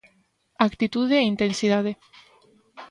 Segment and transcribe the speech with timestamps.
[0.67, 1.91] Actitude e intensidade.